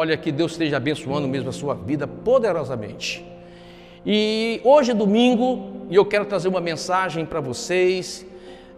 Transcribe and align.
Olha 0.00 0.16
que 0.16 0.30
Deus 0.30 0.52
esteja 0.52 0.76
abençoando 0.76 1.26
mesmo 1.26 1.48
a 1.48 1.52
sua 1.52 1.74
vida 1.74 2.06
poderosamente. 2.06 3.26
E 4.06 4.60
hoje 4.62 4.92
é 4.92 4.94
domingo 4.94 5.88
e 5.90 5.96
eu 5.96 6.06
quero 6.06 6.24
trazer 6.24 6.46
uma 6.46 6.60
mensagem 6.60 7.26
para 7.26 7.40
vocês 7.40 8.24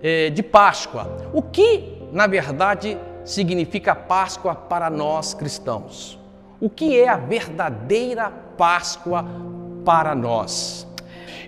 é, 0.02 0.30
de 0.30 0.42
Páscoa. 0.42 1.30
O 1.34 1.42
que, 1.42 1.98
na 2.10 2.26
verdade, 2.26 2.96
significa 3.22 3.94
Páscoa 3.94 4.54
para 4.54 4.88
nós 4.88 5.34
cristãos? 5.34 6.18
O 6.58 6.70
que 6.70 6.98
é 6.98 7.06
a 7.06 7.18
verdadeira 7.18 8.30
Páscoa 8.56 9.22
para 9.84 10.14
nós? 10.14 10.88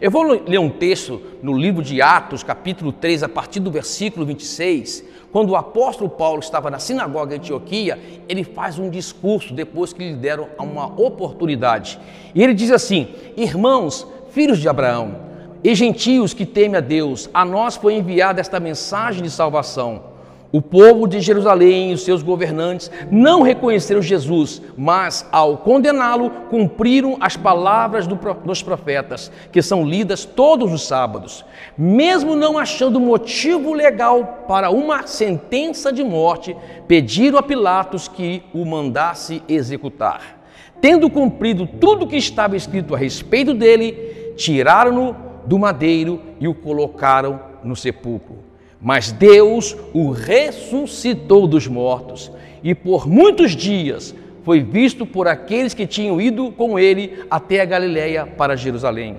Eu 0.02 0.10
vou 0.10 0.22
ler 0.22 0.58
um 0.58 0.68
texto 0.68 1.22
no 1.42 1.56
livro 1.56 1.82
de 1.82 2.02
Atos, 2.02 2.42
capítulo 2.42 2.92
3, 2.92 3.22
a 3.22 3.28
partir 3.28 3.60
do 3.60 3.70
versículo 3.70 4.26
26, 4.26 5.02
quando 5.32 5.50
o 5.50 5.56
apóstolo 5.56 6.10
Paulo 6.10 6.40
estava 6.40 6.70
na 6.70 6.78
sinagoga 6.78 7.38
de 7.38 7.46
Antioquia, 7.46 7.98
ele 8.28 8.44
faz 8.44 8.78
um 8.78 8.90
discurso 8.90 9.54
depois 9.54 9.92
que 9.92 10.10
lhe 10.10 10.14
deram 10.14 10.48
uma 10.58 10.86
oportunidade. 11.00 11.98
E 12.34 12.42
ele 12.42 12.52
diz 12.52 12.70
assim: 12.70 13.08
Irmãos, 13.36 14.06
filhos 14.30 14.58
de 14.58 14.68
Abraão, 14.68 15.16
e 15.64 15.74
gentios 15.74 16.34
que 16.34 16.44
temem 16.44 16.76
a 16.76 16.80
Deus, 16.80 17.30
a 17.32 17.44
nós 17.44 17.76
foi 17.76 17.94
enviada 17.94 18.40
esta 18.40 18.60
mensagem 18.60 19.22
de 19.22 19.30
salvação. 19.30 20.11
O 20.52 20.60
povo 20.60 21.08
de 21.08 21.18
Jerusalém 21.18 21.90
e 21.90 21.94
os 21.94 22.04
seus 22.04 22.22
governantes 22.22 22.90
não 23.10 23.40
reconheceram 23.40 24.02
Jesus, 24.02 24.60
mas, 24.76 25.26
ao 25.32 25.56
condená-lo, 25.56 26.28
cumpriram 26.50 27.16
as 27.20 27.38
palavras 27.38 28.06
dos 28.06 28.62
profetas, 28.62 29.32
que 29.50 29.62
são 29.62 29.82
lidas 29.82 30.26
todos 30.26 30.70
os 30.70 30.86
sábados. 30.86 31.42
Mesmo 31.76 32.36
não 32.36 32.58
achando 32.58 33.00
motivo 33.00 33.72
legal 33.72 34.44
para 34.46 34.68
uma 34.68 35.06
sentença 35.06 35.90
de 35.90 36.04
morte, 36.04 36.54
pediram 36.86 37.38
a 37.38 37.42
Pilatos 37.42 38.06
que 38.06 38.42
o 38.52 38.66
mandasse 38.66 39.42
executar. 39.48 40.42
Tendo 40.82 41.08
cumprido 41.08 41.66
tudo 41.66 42.04
o 42.04 42.08
que 42.08 42.16
estava 42.16 42.58
escrito 42.58 42.94
a 42.94 42.98
respeito 42.98 43.54
dele, 43.54 44.34
tiraram-no 44.36 45.16
do 45.46 45.58
madeiro 45.58 46.20
e 46.38 46.46
o 46.46 46.54
colocaram 46.54 47.40
no 47.64 47.74
sepulcro. 47.74 48.51
Mas 48.82 49.12
Deus 49.12 49.76
o 49.94 50.10
ressuscitou 50.10 51.46
dos 51.46 51.68
mortos 51.68 52.32
e 52.64 52.74
por 52.74 53.06
muitos 53.06 53.52
dias 53.52 54.12
foi 54.44 54.60
visto 54.60 55.06
por 55.06 55.28
aqueles 55.28 55.72
que 55.72 55.86
tinham 55.86 56.20
ido 56.20 56.50
com 56.50 56.76
ele 56.76 57.24
até 57.30 57.60
a 57.60 57.64
Galiléia 57.64 58.26
para 58.26 58.56
Jerusalém. 58.56 59.18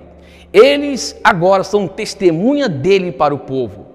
Eles 0.52 1.18
agora 1.24 1.64
são 1.64 1.88
testemunha 1.88 2.68
dele 2.68 3.10
para 3.12 3.34
o 3.34 3.40
povo. 3.40 3.88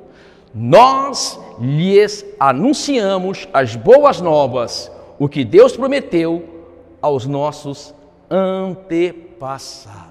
Nós 0.55 1.39
lhes 1.61 2.25
anunciamos 2.41 3.47
as 3.53 3.77
boas 3.77 4.23
novas, 4.23 4.91
o 5.19 5.29
que 5.29 5.45
Deus 5.45 5.77
prometeu 5.77 6.45
aos 7.03 7.27
nossos 7.27 7.95
antepassados. 8.31 10.09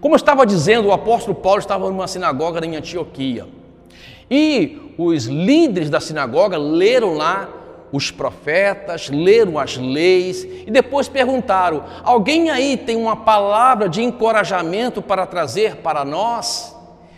Como 0.00 0.14
eu 0.14 0.16
estava 0.16 0.44
dizendo, 0.44 0.88
o 0.88 0.92
apóstolo 0.92 1.34
Paulo 1.34 1.60
estava 1.60 1.88
numa 1.88 2.06
sinagoga 2.06 2.64
em 2.64 2.76
Antioquia. 2.76 3.46
E 4.30 4.94
os 4.98 5.26
líderes 5.26 5.90
da 5.90 6.00
sinagoga 6.00 6.56
leram 6.56 7.14
lá 7.14 7.48
os 7.92 8.10
profetas, 8.10 9.08
leram 9.08 9.58
as 9.58 9.76
leis 9.76 10.44
e 10.44 10.70
depois 10.70 11.08
perguntaram: 11.08 11.84
alguém 12.02 12.50
aí 12.50 12.76
tem 12.76 12.96
uma 12.96 13.16
palavra 13.16 13.88
de 13.88 14.02
encorajamento 14.02 15.00
para 15.00 15.26
trazer 15.26 15.76
para 15.76 16.04
nós? 16.04 16.74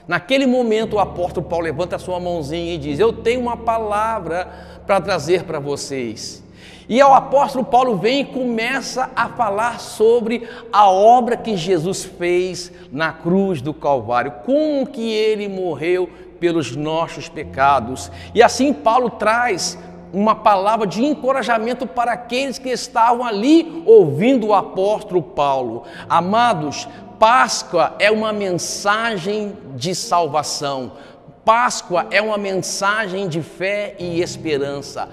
Naquele 0.06 0.47
momento, 0.47 0.97
o 0.97 0.98
apóstolo 0.98 1.47
Paulo 1.47 1.65
levanta 1.65 1.97
a 1.97 1.98
sua 1.98 2.19
mãozinha 2.19 2.75
e 2.75 2.78
diz: 2.78 2.98
Eu 2.98 3.12
tenho 3.12 3.41
uma 3.41 3.56
palavra 3.56 4.48
para 4.87 5.00
trazer 5.00 5.45
para 5.45 5.59
vocês. 5.59 6.43
E 6.89 7.03
o 7.03 7.12
apóstolo 7.12 7.62
Paulo 7.62 7.98
vem 7.98 8.20
e 8.20 8.25
começa 8.25 9.11
a 9.15 9.28
falar 9.28 9.78
sobre 9.78 10.48
a 10.72 10.91
obra 10.91 11.37
que 11.37 11.55
Jesus 11.55 12.03
fez 12.03 12.72
na 12.91 13.12
cruz 13.12 13.61
do 13.61 13.75
Calvário, 13.75 14.33
como 14.47 14.87
que 14.87 15.12
ele 15.12 15.47
morreu 15.48 16.09
pelos 16.38 16.75
nossos 16.75 17.28
pecados. 17.28 18.10
E 18.34 18.43
assim 18.43 18.72
Paulo 18.72 19.10
traz 19.10 19.78
uma 20.12 20.34
palavra 20.34 20.87
de 20.87 21.04
encorajamento 21.04 21.87
para 21.87 22.12
aqueles 22.12 22.59
que 22.59 22.71
estavam 22.71 23.25
ali 23.25 23.82
ouvindo 23.87 24.48
o 24.48 24.54
apóstolo 24.54 25.22
Paulo. 25.22 25.84
Amados, 26.09 26.88
Páscoa 27.19 27.94
é 27.98 28.10
uma 28.10 28.32
mensagem 28.32 29.56
de 29.75 29.94
salvação. 29.94 30.93
Páscoa 31.44 32.06
é 32.10 32.22
uma 32.22 32.38
mensagem 32.38 33.28
de 33.28 33.43
fé 33.43 33.97
e 33.98 34.21
esperança. 34.21 35.09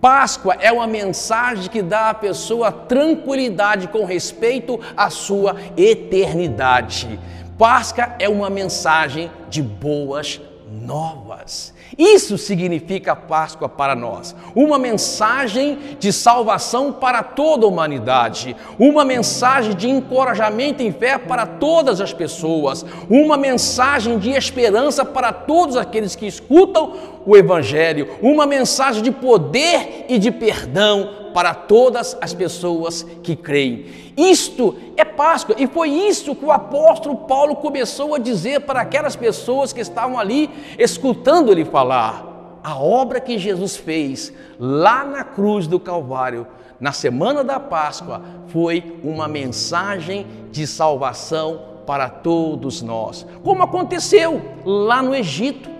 Páscoa 0.00 0.56
é 0.60 0.72
uma 0.72 0.86
mensagem 0.86 1.68
que 1.68 1.82
dá 1.82 2.10
à 2.10 2.14
pessoa 2.14 2.70
tranquilidade 2.70 3.88
com 3.88 4.04
respeito 4.04 4.80
à 4.96 5.10
sua 5.10 5.56
eternidade. 5.76 7.18
Páscoa 7.58 8.14
é 8.18 8.28
uma 8.28 8.48
mensagem 8.48 9.30
de 9.48 9.60
boas 9.60 10.40
novas. 10.70 11.72
Isso 11.96 12.36
significa 12.36 13.16
Páscoa 13.16 13.68
para 13.68 13.94
nós. 13.94 14.34
Uma 14.54 14.78
mensagem 14.78 15.96
de 15.98 16.12
salvação 16.12 16.92
para 16.92 17.22
toda 17.22 17.64
a 17.64 17.68
humanidade, 17.68 18.54
uma 18.78 19.04
mensagem 19.04 19.74
de 19.74 19.88
encorajamento 19.88 20.82
em 20.82 20.92
fé 20.92 21.16
para 21.16 21.46
todas 21.46 22.00
as 22.00 22.12
pessoas, 22.12 22.84
uma 23.08 23.36
mensagem 23.36 24.18
de 24.18 24.30
esperança 24.30 25.04
para 25.04 25.32
todos 25.32 25.76
aqueles 25.76 26.14
que 26.14 26.26
escutam 26.26 27.17
o 27.28 27.36
Evangelho, 27.36 28.08
uma 28.22 28.46
mensagem 28.46 29.02
de 29.02 29.10
poder 29.10 30.06
e 30.08 30.18
de 30.18 30.30
perdão 30.30 31.28
para 31.34 31.52
todas 31.52 32.16
as 32.22 32.32
pessoas 32.32 33.02
que 33.22 33.36
creem. 33.36 33.84
Isto 34.16 34.74
é 34.96 35.04
Páscoa 35.04 35.54
e 35.58 35.66
foi 35.66 35.90
isso 35.90 36.34
que 36.34 36.46
o 36.46 36.50
apóstolo 36.50 37.14
Paulo 37.14 37.56
começou 37.56 38.14
a 38.14 38.18
dizer 38.18 38.62
para 38.62 38.80
aquelas 38.80 39.14
pessoas 39.14 39.74
que 39.74 39.80
estavam 39.82 40.18
ali 40.18 40.48
escutando 40.78 41.52
ele 41.52 41.66
falar. 41.66 42.58
A 42.64 42.78
obra 42.78 43.20
que 43.20 43.36
Jesus 43.36 43.76
fez 43.76 44.32
lá 44.58 45.04
na 45.04 45.22
cruz 45.22 45.66
do 45.66 45.78
Calvário, 45.78 46.46
na 46.80 46.92
semana 46.92 47.44
da 47.44 47.60
Páscoa, 47.60 48.22
foi 48.46 48.98
uma 49.04 49.28
mensagem 49.28 50.26
de 50.50 50.66
salvação 50.66 51.60
para 51.86 52.08
todos 52.08 52.80
nós. 52.80 53.26
Como 53.44 53.62
aconteceu 53.62 54.40
lá 54.64 55.02
no 55.02 55.14
Egito 55.14 55.77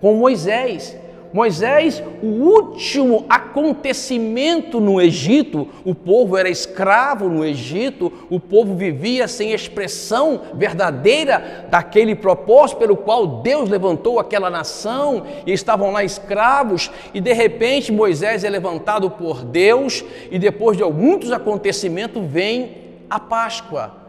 com 0.00 0.14
Moisés. 0.14 0.96
Moisés, 1.32 2.02
o 2.20 2.26
último 2.26 3.24
acontecimento 3.28 4.80
no 4.80 5.00
Egito, 5.00 5.68
o 5.84 5.94
povo 5.94 6.36
era 6.36 6.48
escravo 6.48 7.28
no 7.28 7.44
Egito, 7.44 8.12
o 8.28 8.40
povo 8.40 8.74
vivia 8.74 9.28
sem 9.28 9.52
expressão 9.52 10.40
verdadeira 10.54 11.68
daquele 11.70 12.16
propósito 12.16 12.78
pelo 12.78 12.96
qual 12.96 13.42
Deus 13.42 13.70
levantou 13.70 14.18
aquela 14.18 14.50
nação 14.50 15.24
e 15.46 15.52
estavam 15.52 15.92
lá 15.92 16.02
escravos, 16.02 16.90
e 17.14 17.20
de 17.20 17.32
repente 17.32 17.92
Moisés 17.92 18.42
é 18.42 18.50
levantado 18.50 19.08
por 19.08 19.44
Deus, 19.44 20.04
e 20.32 20.38
depois 20.38 20.76
de 20.76 20.82
muitos 20.82 21.30
acontecimentos 21.30 22.20
vem 22.26 22.72
a 23.08 23.20
Páscoa. 23.20 24.00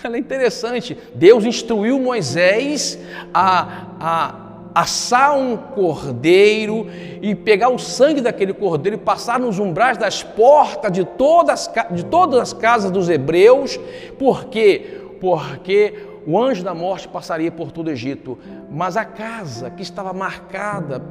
Ela 0.00 0.14
é 0.14 0.20
interessante. 0.20 0.96
Deus 1.12 1.44
instruiu 1.44 1.98
Moisés 1.98 2.96
a, 3.34 3.86
a 3.98 4.47
assar 4.78 5.36
um 5.36 5.56
cordeiro 5.56 6.86
e 7.20 7.34
pegar 7.34 7.68
o 7.68 7.80
sangue 7.80 8.20
daquele 8.20 8.52
cordeiro 8.52 8.96
e 8.96 9.00
passar 9.00 9.40
nos 9.40 9.58
umbrais 9.58 9.98
das 9.98 10.22
portas 10.22 10.92
de 10.92 11.04
todas, 11.04 11.68
de 11.90 12.04
todas 12.04 12.38
as 12.38 12.52
casas 12.52 12.88
dos 12.92 13.08
hebreus, 13.08 13.76
por 14.16 14.44
quê? 14.44 15.00
Porque 15.20 16.06
o 16.24 16.40
anjo 16.40 16.62
da 16.62 16.74
morte 16.74 17.08
passaria 17.08 17.50
por 17.50 17.72
todo 17.72 17.88
o 17.88 17.90
Egito, 17.90 18.38
mas 18.70 18.96
a 18.96 19.04
casa 19.04 19.68
que 19.68 19.82
estava 19.82 20.12
marcada 20.12 21.02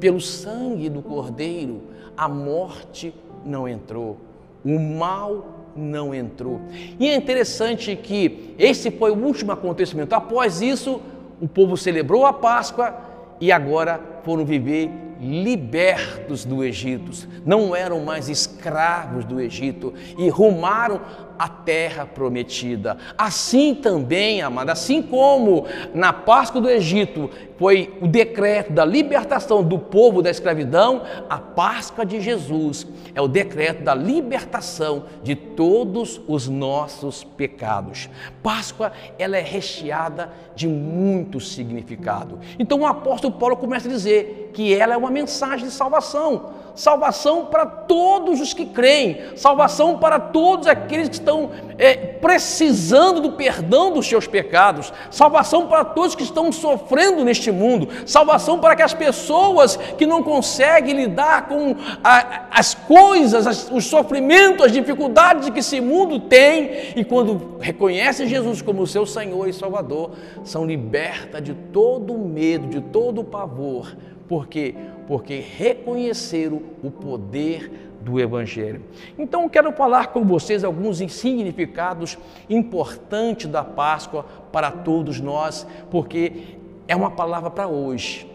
pelo 0.00 0.18
sangue 0.18 0.88
do 0.88 1.02
cordeiro, 1.02 1.82
a 2.16 2.26
morte 2.26 3.14
não 3.44 3.68
entrou, 3.68 4.16
o 4.64 4.78
mal 4.78 5.44
não 5.76 6.14
entrou. 6.14 6.58
E 6.98 7.06
é 7.06 7.14
interessante 7.14 7.94
que 7.96 8.54
esse 8.58 8.90
foi 8.90 9.10
o 9.10 9.14
último 9.14 9.52
acontecimento. 9.52 10.14
Após 10.14 10.62
isso, 10.62 11.02
o 11.44 11.48
povo 11.48 11.76
celebrou 11.76 12.24
a 12.24 12.32
Páscoa 12.32 12.94
e 13.38 13.52
agora 13.52 14.00
foram 14.22 14.46
viver 14.46 14.90
libertos 15.20 16.42
do 16.42 16.64
Egito, 16.64 17.28
não 17.44 17.76
eram 17.76 18.02
mais 18.02 18.30
escravos 18.30 19.26
do 19.26 19.38
Egito 19.38 19.92
e 20.16 20.30
rumaram 20.30 21.02
a 21.38 21.48
terra 21.48 22.06
prometida. 22.06 22.96
Assim 23.16 23.74
também, 23.74 24.42
amada, 24.42 24.72
assim 24.72 25.02
como 25.02 25.66
na 25.92 26.12
Páscoa 26.12 26.60
do 26.60 26.70
Egito 26.70 27.30
foi 27.56 27.96
o 28.00 28.06
decreto 28.06 28.72
da 28.72 28.84
libertação 28.84 29.62
do 29.62 29.78
povo 29.78 30.20
da 30.20 30.30
escravidão, 30.30 31.02
a 31.28 31.38
Páscoa 31.38 32.04
de 32.04 32.20
Jesus 32.20 32.86
é 33.14 33.20
o 33.20 33.28
decreto 33.28 33.82
da 33.82 33.94
libertação 33.94 35.04
de 35.22 35.34
todos 35.34 36.20
os 36.26 36.48
nossos 36.48 37.22
pecados. 37.22 38.08
Páscoa, 38.42 38.92
ela 39.18 39.36
é 39.36 39.42
recheada 39.42 40.32
de 40.54 40.66
muito 40.66 41.40
significado. 41.40 42.38
Então 42.58 42.80
o 42.80 42.86
apóstolo 42.86 43.34
Paulo 43.34 43.56
começa 43.56 43.88
a 43.88 43.90
dizer 43.90 44.50
que 44.52 44.74
ela 44.74 44.94
é 44.94 44.96
uma 44.96 45.10
mensagem 45.10 45.66
de 45.66 45.72
salvação 45.72 46.63
salvação 46.74 47.46
para 47.46 47.64
todos 47.66 48.40
os 48.40 48.52
que 48.52 48.66
creem, 48.66 49.36
salvação 49.36 49.98
para 49.98 50.18
todos 50.18 50.66
aqueles 50.66 51.08
que 51.08 51.14
estão 51.14 51.50
é, 51.78 51.94
precisando 51.94 53.20
do 53.20 53.32
perdão 53.32 53.92
dos 53.92 54.06
seus 54.06 54.26
pecados, 54.26 54.92
salvação 55.10 55.66
para 55.66 55.84
todos 55.84 56.14
que 56.14 56.22
estão 56.22 56.50
sofrendo 56.50 57.24
neste 57.24 57.50
mundo, 57.50 57.88
salvação 58.06 58.58
para 58.58 58.74
que 58.74 58.82
as 58.82 58.94
pessoas 58.94 59.76
que 59.76 60.06
não 60.06 60.22
conseguem 60.22 60.94
lidar 60.94 61.48
com 61.48 61.76
a, 62.02 62.46
as 62.50 62.74
coisas, 62.74 63.46
as, 63.46 63.70
os 63.70 63.86
sofrimentos, 63.86 64.66
as 64.66 64.72
dificuldades 64.72 65.50
que 65.50 65.60
esse 65.60 65.80
mundo 65.80 66.20
tem, 66.20 66.92
e 66.96 67.04
quando 67.04 67.56
reconhecem 67.60 68.26
Jesus 68.26 68.62
como 68.62 68.86
seu 68.86 69.06
Senhor 69.06 69.48
e 69.48 69.52
Salvador, 69.52 70.10
são 70.44 70.64
libertas 70.64 71.42
de 71.42 71.54
todo 71.54 72.14
o 72.14 72.28
medo, 72.28 72.66
de 72.66 72.80
todo 72.80 73.20
o 73.20 73.24
pavor. 73.24 73.96
Por 74.28 74.46
quê? 74.46 74.74
Porque 75.06 75.38
reconheceram 75.38 76.62
o 76.82 76.90
poder 76.90 77.70
do 78.00 78.20
Evangelho. 78.20 78.82
Então, 79.18 79.48
quero 79.48 79.72
falar 79.72 80.08
com 80.08 80.24
vocês 80.24 80.62
alguns 80.62 80.98
significados 81.12 82.18
importantes 82.48 83.46
da 83.46 83.64
Páscoa 83.64 84.26
para 84.52 84.70
todos 84.70 85.20
nós, 85.20 85.66
porque 85.90 86.56
é 86.86 86.94
uma 86.94 87.10
palavra 87.10 87.50
para 87.50 87.66
hoje. 87.66 88.30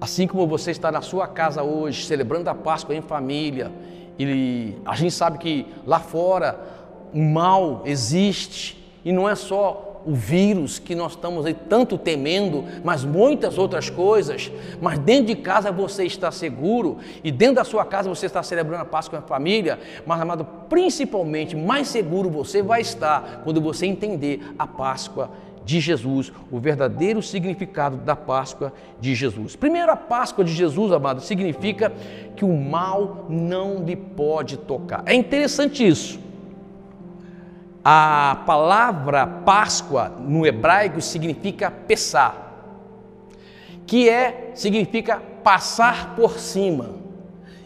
Assim 0.00 0.26
como 0.26 0.46
você 0.46 0.70
está 0.70 0.92
na 0.92 1.00
sua 1.00 1.26
casa 1.26 1.62
hoje, 1.62 2.04
celebrando 2.04 2.48
a 2.48 2.54
Páscoa 2.54 2.94
em 2.94 3.02
família, 3.02 3.72
e 4.18 4.74
a 4.84 4.94
gente 4.94 5.12
sabe 5.12 5.38
que 5.38 5.66
lá 5.86 5.98
fora 5.98 6.60
o 7.12 7.20
mal 7.20 7.82
existe, 7.84 8.80
e 9.04 9.12
não 9.12 9.28
é 9.28 9.34
só 9.34 9.93
o 10.06 10.14
vírus 10.14 10.78
que 10.78 10.94
nós 10.94 11.12
estamos 11.12 11.46
aí 11.46 11.54
tanto 11.54 11.96
temendo, 11.96 12.64
mas 12.82 13.04
muitas 13.04 13.58
outras 13.58 13.88
coisas. 13.88 14.50
Mas 14.80 14.98
dentro 14.98 15.26
de 15.26 15.36
casa 15.36 15.72
você 15.72 16.04
está 16.04 16.30
seguro 16.30 16.98
e 17.22 17.30
dentro 17.30 17.56
da 17.56 17.64
sua 17.64 17.84
casa 17.84 18.08
você 18.08 18.26
está 18.26 18.42
celebrando 18.42 18.82
a 18.82 18.86
Páscoa 18.86 19.18
com 19.18 19.24
a 19.24 19.28
família. 19.28 19.78
Mas, 20.06 20.20
amado, 20.20 20.46
principalmente 20.68 21.56
mais 21.56 21.88
seguro 21.88 22.28
você 22.28 22.62
vai 22.62 22.80
estar 22.80 23.42
quando 23.44 23.60
você 23.60 23.86
entender 23.86 24.40
a 24.58 24.66
Páscoa 24.66 25.30
de 25.64 25.80
Jesus, 25.80 26.30
o 26.50 26.58
verdadeiro 26.58 27.22
significado 27.22 27.96
da 27.96 28.14
Páscoa 28.14 28.72
de 29.00 29.14
Jesus. 29.14 29.56
Primeiro, 29.56 29.90
a 29.90 29.96
Páscoa 29.96 30.44
de 30.44 30.52
Jesus, 30.52 30.92
amado, 30.92 31.22
significa 31.22 31.90
que 32.36 32.44
o 32.44 32.54
mal 32.54 33.26
não 33.28 33.82
lhe 33.82 33.96
pode 33.96 34.58
tocar. 34.58 35.02
É 35.06 35.14
interessante 35.14 35.86
isso. 35.86 36.23
A 37.84 38.42
palavra 38.46 39.26
Páscoa 39.26 40.10
no 40.18 40.46
hebraico 40.46 41.02
significa 41.02 41.70
pesar, 41.70 42.88
que 43.86 44.08
é 44.08 44.52
significa 44.54 45.20
passar 45.42 46.14
por 46.16 46.38
cima. 46.38 46.92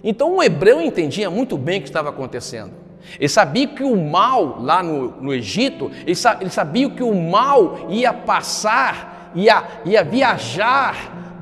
Então 0.02 0.36
o 0.36 0.42
hebreu 0.42 0.80
entendia 0.80 1.30
muito 1.30 1.56
bem 1.56 1.78
o 1.78 1.82
que 1.82 1.88
estava 1.88 2.08
acontecendo. 2.08 2.72
Ele 3.16 3.28
sabia 3.28 3.68
que 3.68 3.84
o 3.84 3.96
mal 3.96 4.60
lá 4.60 4.82
no, 4.82 5.20
no 5.20 5.32
Egito, 5.32 5.90
ele, 6.04 6.18
ele 6.40 6.50
sabia 6.50 6.90
que 6.90 7.02
o 7.02 7.14
mal 7.14 7.86
ia 7.88 8.12
passar, 8.12 9.30
ia, 9.36 9.62
ia 9.84 10.02
viajar 10.02 11.38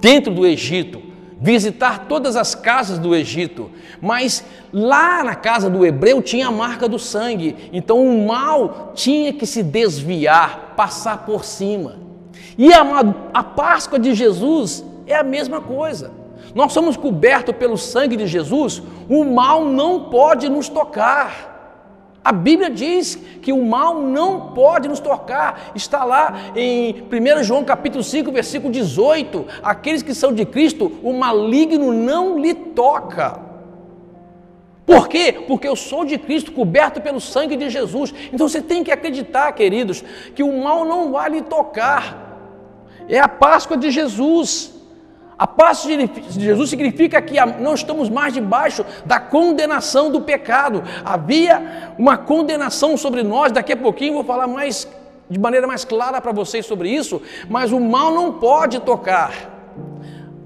dentro 0.00 0.34
do 0.34 0.44
Egito 0.44 1.11
visitar 1.42 2.06
todas 2.06 2.36
as 2.36 2.54
casas 2.54 3.00
do 3.00 3.16
Egito, 3.16 3.68
mas 4.00 4.44
lá 4.72 5.24
na 5.24 5.34
casa 5.34 5.68
do 5.68 5.84
hebreu 5.84 6.22
tinha 6.22 6.46
a 6.46 6.52
marca 6.52 6.88
do 6.88 7.00
sangue, 7.00 7.68
então 7.72 8.00
o 8.00 8.24
mal 8.26 8.92
tinha 8.94 9.32
que 9.32 9.44
se 9.44 9.60
desviar, 9.60 10.74
passar 10.76 11.26
por 11.26 11.44
cima. 11.44 11.96
E 12.56 12.72
a, 12.72 12.82
a 13.34 13.42
Páscoa 13.42 13.98
de 13.98 14.14
Jesus 14.14 14.84
é 15.04 15.16
a 15.16 15.24
mesma 15.24 15.60
coisa. 15.60 16.12
Nós 16.54 16.72
somos 16.72 16.96
cobertos 16.96 17.56
pelo 17.56 17.76
sangue 17.76 18.16
de 18.16 18.28
Jesus, 18.28 18.80
o 19.08 19.24
mal 19.24 19.64
não 19.64 20.04
pode 20.04 20.48
nos 20.48 20.68
tocar. 20.68 21.51
A 22.24 22.30
Bíblia 22.30 22.70
diz 22.70 23.16
que 23.40 23.52
o 23.52 23.64
mal 23.64 24.00
não 24.00 24.52
pode 24.52 24.88
nos 24.88 25.00
tocar. 25.00 25.72
Está 25.74 26.04
lá 26.04 26.52
em 26.54 27.02
1 27.02 27.42
João 27.42 27.64
capítulo 27.64 28.04
5, 28.04 28.30
versículo 28.30 28.72
18. 28.72 29.44
Aqueles 29.62 30.02
que 30.02 30.14
são 30.14 30.32
de 30.32 30.44
Cristo, 30.44 30.92
o 31.02 31.12
maligno 31.12 31.92
não 31.92 32.38
lhe 32.38 32.54
toca. 32.54 33.40
Por 34.86 35.08
quê? 35.08 35.44
Porque 35.46 35.66
eu 35.66 35.74
sou 35.74 36.04
de 36.04 36.18
Cristo, 36.18 36.52
coberto 36.52 37.00
pelo 37.00 37.20
sangue 37.20 37.56
de 37.56 37.68
Jesus. 37.70 38.14
Então 38.32 38.48
você 38.48 38.60
tem 38.60 38.84
que 38.84 38.92
acreditar, 38.92 39.50
queridos, 39.52 40.04
que 40.34 40.42
o 40.42 40.62
mal 40.62 40.84
não 40.84 41.10
vai 41.10 41.30
lhe 41.30 41.42
tocar. 41.42 42.38
É 43.08 43.18
a 43.18 43.28
Páscoa 43.28 43.76
de 43.76 43.90
Jesus. 43.90 44.81
A 45.42 45.46
paz 45.48 45.82
de 45.82 46.08
Jesus 46.40 46.70
significa 46.70 47.20
que 47.20 47.34
não 47.58 47.74
estamos 47.74 48.08
mais 48.08 48.32
debaixo 48.32 48.86
da 49.04 49.18
condenação 49.18 50.08
do 50.08 50.20
pecado. 50.20 50.84
Havia 51.04 51.94
uma 51.98 52.16
condenação 52.16 52.96
sobre 52.96 53.24
nós, 53.24 53.50
daqui 53.50 53.72
a 53.72 53.76
pouquinho 53.76 54.12
vou 54.14 54.22
falar 54.22 54.46
mais 54.46 54.86
de 55.28 55.40
maneira 55.40 55.66
mais 55.66 55.84
clara 55.84 56.20
para 56.20 56.30
vocês 56.30 56.64
sobre 56.64 56.90
isso, 56.90 57.20
mas 57.48 57.72
o 57.72 57.80
mal 57.80 58.14
não 58.14 58.34
pode 58.34 58.78
tocar. 58.82 59.32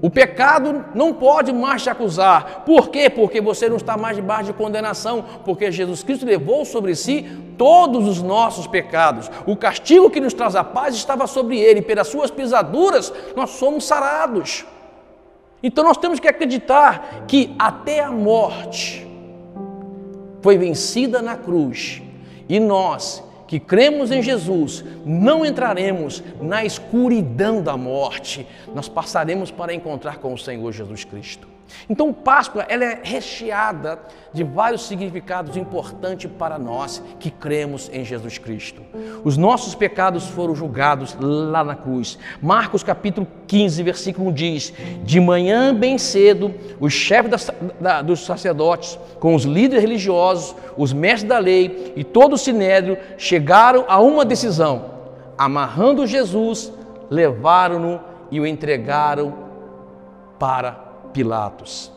O 0.01 0.09
pecado 0.09 0.83
não 0.95 1.13
pode 1.13 1.53
mais 1.53 1.83
te 1.83 1.91
acusar. 1.91 2.63
Por 2.65 2.89
quê? 2.89 3.07
Porque 3.07 3.39
você 3.39 3.69
não 3.69 3.77
está 3.77 3.97
mais 3.97 4.15
debaixo 4.15 4.45
de 4.45 4.53
condenação, 4.53 5.23
porque 5.45 5.71
Jesus 5.71 6.01
Cristo 6.01 6.25
levou 6.25 6.65
sobre 6.65 6.95
si 6.95 7.23
todos 7.55 8.07
os 8.07 8.19
nossos 8.23 8.65
pecados. 8.65 9.29
O 9.45 9.55
castigo 9.55 10.09
que 10.09 10.19
nos 10.19 10.33
traz 10.33 10.55
a 10.55 10.63
paz 10.63 10.95
estava 10.95 11.27
sobre 11.27 11.59
ele, 11.59 11.83
pelas 11.83 12.07
suas 12.07 12.31
pisaduras 12.31 13.13
nós 13.35 13.51
somos 13.51 13.85
sarados. 13.85 14.65
Então 15.61 15.83
nós 15.83 15.97
temos 15.97 16.19
que 16.19 16.27
acreditar 16.27 17.25
que 17.27 17.55
até 17.57 17.99
a 17.99 18.11
morte 18.11 19.07
foi 20.41 20.57
vencida 20.57 21.21
na 21.21 21.35
cruz 21.35 22.01
e 22.47 22.59
nós 22.59 23.23
que 23.47 23.59
cremos 23.59 24.11
em 24.11 24.21
Jesus 24.21 24.83
não 25.05 25.45
entraremos 25.45 26.21
na 26.41 26.65
escuridão 26.65 27.61
da 27.61 27.77
morte, 27.77 28.45
nós 28.75 28.89
passaremos 28.89 29.49
para 29.49 29.73
encontrar 29.73 30.17
com 30.17 30.33
o 30.33 30.37
Senhor 30.37 30.71
Jesus 30.71 31.05
Cristo. 31.05 31.56
Então, 31.89 32.13
Páscoa 32.13 32.65
ela 32.67 32.83
é 32.83 32.99
recheada 33.03 33.99
de 34.33 34.43
vários 34.43 34.87
significados 34.87 35.57
importantes 35.57 36.29
para 36.37 36.57
nós 36.57 37.01
que 37.19 37.31
cremos 37.31 37.89
em 37.93 38.03
Jesus 38.03 38.37
Cristo. 38.37 38.81
Os 39.23 39.37
nossos 39.37 39.75
pecados 39.75 40.27
foram 40.27 40.55
julgados 40.55 41.15
lá 41.19 41.63
na 41.63 41.75
cruz. 41.75 42.17
Marcos 42.41 42.83
capítulo 42.83 43.27
15, 43.47 43.83
versículo 43.83 44.29
1 44.29 44.33
diz: 44.33 44.73
De 45.03 45.19
manhã 45.19 45.73
bem 45.73 45.97
cedo, 45.97 46.53
os 46.79 46.93
chefes 46.93 47.51
da, 47.79 48.01
dos 48.01 48.25
sacerdotes, 48.25 48.99
com 49.19 49.33
os 49.33 49.43
líderes 49.43 49.83
religiosos, 49.83 50.55
os 50.75 50.93
mestres 50.93 51.29
da 51.29 51.39
lei 51.39 51.93
e 51.95 52.03
todo 52.03 52.33
o 52.33 52.37
sinédrio 52.37 52.97
chegaram 53.17 53.85
a 53.87 53.99
uma 53.99 54.23
decisão. 54.23 54.97
Amarrando 55.37 56.07
Jesus, 56.07 56.71
levaram-no 57.09 57.99
e 58.29 58.39
o 58.39 58.45
entregaram 58.45 59.33
para 60.37 60.86
Pilatos. 61.13 61.91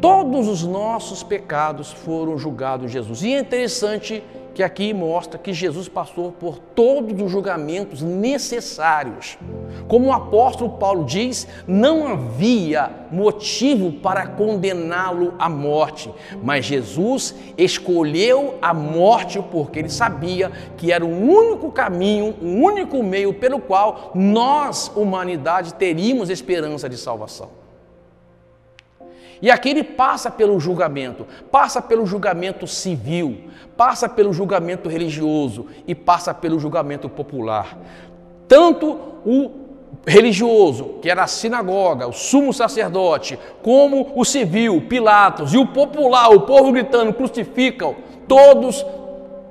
Todos 0.00 0.46
os 0.46 0.62
nossos 0.62 1.22
pecados 1.22 1.90
foram 1.90 2.38
julgados 2.38 2.86
em 2.86 2.88
Jesus. 2.88 3.22
E 3.22 3.34
é 3.34 3.40
interessante 3.40 4.22
que 4.58 4.62
aqui 4.64 4.92
mostra 4.92 5.38
que 5.38 5.52
Jesus 5.52 5.88
passou 5.88 6.32
por 6.32 6.58
todos 6.58 7.22
os 7.22 7.30
julgamentos 7.30 8.02
necessários. 8.02 9.38
Como 9.86 10.06
o 10.06 10.12
apóstolo 10.12 10.70
Paulo 10.78 11.04
diz, 11.04 11.46
não 11.64 12.08
havia 12.08 12.90
motivo 13.08 13.92
para 13.92 14.26
condená-lo 14.26 15.34
à 15.38 15.48
morte, 15.48 16.12
mas 16.42 16.64
Jesus 16.64 17.36
escolheu 17.56 18.56
a 18.60 18.74
morte 18.74 19.40
porque 19.40 19.78
ele 19.78 19.90
sabia 19.90 20.50
que 20.76 20.90
era 20.90 21.06
o 21.06 21.08
único 21.08 21.70
caminho, 21.70 22.34
o 22.42 22.46
único 22.46 23.00
meio 23.00 23.32
pelo 23.32 23.60
qual 23.60 24.10
nós, 24.12 24.90
humanidade, 24.96 25.74
teríamos 25.74 26.30
esperança 26.30 26.88
de 26.88 26.96
salvação. 26.96 27.67
E 29.40 29.50
aqui 29.50 29.70
ele 29.70 29.84
passa 29.84 30.30
pelo 30.30 30.58
julgamento, 30.58 31.26
passa 31.50 31.80
pelo 31.80 32.04
julgamento 32.04 32.66
civil, 32.66 33.44
passa 33.76 34.08
pelo 34.08 34.32
julgamento 34.32 34.88
religioso 34.88 35.66
e 35.86 35.94
passa 35.94 36.34
pelo 36.34 36.58
julgamento 36.58 37.08
popular. 37.08 37.78
Tanto 38.48 38.98
o 39.24 39.50
religioso, 40.06 40.96
que 41.00 41.10
era 41.10 41.22
a 41.22 41.26
sinagoga, 41.26 42.06
o 42.06 42.12
sumo 42.12 42.52
sacerdote, 42.52 43.38
como 43.62 44.12
o 44.14 44.24
civil, 44.24 44.82
Pilatos, 44.88 45.52
e 45.52 45.58
o 45.58 45.66
popular, 45.66 46.30
o 46.30 46.42
povo 46.42 46.72
gritando, 46.72 47.12
crucificam, 47.12 47.96
todos 48.26 48.84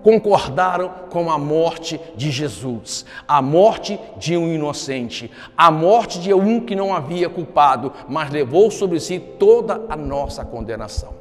concordaram 0.04 0.89
com 1.10 1.30
a 1.30 1.38
morte 1.38 2.00
de 2.16 2.32
Jesus, 2.32 3.06
a 3.27 3.42
morte 3.42 4.00
de 4.18 4.38
um 4.38 4.48
inocente, 4.48 5.30
a 5.58 5.70
morte 5.70 6.20
de 6.20 6.34
um 6.34 6.60
que 6.60 6.75
não 6.75 6.94
havia 6.94 7.30
culpado, 7.30 7.92
mas 8.08 8.32
levou 8.32 8.72
sobre 8.72 9.00
si 9.00 9.20
toda 9.20 9.82
a 9.89 9.96
nossa 9.96 10.46
condenação. 10.46 11.13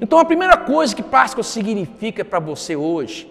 Então, 0.00 0.18
a 0.18 0.24
primeira 0.24 0.56
coisa 0.56 0.94
que 0.94 1.02
Páscoa 1.02 1.42
significa 1.42 2.24
para 2.24 2.38
você 2.38 2.76
hoje 2.76 3.30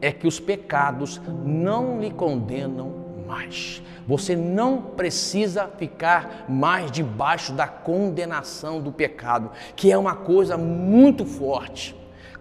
é 0.00 0.12
que 0.12 0.26
os 0.26 0.38
pecados 0.38 1.20
não 1.44 2.00
lhe 2.00 2.10
condenam 2.10 2.92
mais. 3.26 3.82
Você 4.06 4.34
não 4.34 4.80
precisa 4.80 5.68
ficar 5.76 6.46
mais 6.48 6.90
debaixo 6.90 7.52
da 7.52 7.66
condenação 7.66 8.80
do 8.80 8.90
pecado, 8.90 9.50
que 9.76 9.92
é 9.92 9.98
uma 9.98 10.14
coisa 10.14 10.56
muito 10.56 11.26
forte. 11.26 11.94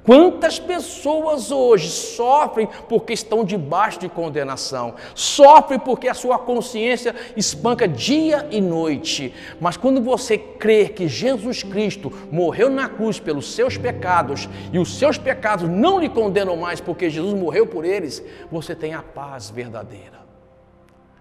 Quantas 0.08 0.58
pessoas 0.58 1.52
hoje 1.52 1.90
sofrem 1.90 2.66
porque 2.88 3.12
estão 3.12 3.44
debaixo 3.44 4.00
de 4.00 4.08
condenação, 4.08 4.96
sofrem 5.14 5.78
porque 5.78 6.08
a 6.08 6.14
sua 6.14 6.40
consciência 6.40 7.14
espanca 7.36 7.86
dia 7.86 8.48
e 8.50 8.62
noite. 8.62 9.34
Mas 9.60 9.76
quando 9.76 10.02
você 10.02 10.38
crê 10.38 10.88
que 10.88 11.10
Jesus 11.10 11.62
Cristo 11.62 12.10
morreu 12.32 12.70
na 12.70 12.88
cruz 12.88 13.20
pelos 13.20 13.54
seus 13.54 13.78
pecados 13.78 14.48
e 14.72 14.80
os 14.80 14.98
seus 14.98 15.18
pecados 15.18 15.68
não 15.68 16.00
lhe 16.00 16.08
condenam 16.08 16.56
mais 16.56 16.80
porque 16.80 17.10
Jesus 17.10 17.34
morreu 17.34 17.68
por 17.68 17.84
eles, 17.84 18.24
você 18.50 18.74
tem 18.74 18.94
a 18.94 19.04
paz 19.04 19.50
verdadeira. 19.50 20.22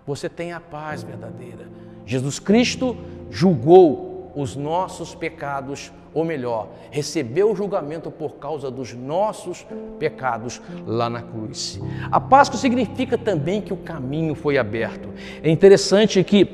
Você 0.07 0.29
tem 0.29 0.53
a 0.53 0.61
paz 0.61 1.03
verdadeira. 1.03 1.67
Jesus 2.07 2.39
Cristo 2.39 2.97
julgou 3.33 4.31
os 4.37 4.55
nossos 4.55 5.13
pecados 5.13 5.91
ou 6.17 6.25
melhor, 6.25 6.69
recebeu 6.91 7.53
o 7.53 7.55
julgamento 7.55 8.11
por 8.11 8.37
causa 8.37 8.71
dos 8.71 8.95
nossos 8.95 9.67
pecados 9.99 10.63
lá 10.87 11.11
na 11.11 11.21
cruz. 11.21 11.79
A 12.11 12.19
Páscoa 12.19 12.57
significa 12.59 13.19
também 13.19 13.61
que 13.61 13.75
o 13.75 13.77
caminho 13.77 14.35
foi 14.35 14.57
aberto. 14.57 15.11
É 15.43 15.51
interessante 15.51 16.25
que 16.25 16.49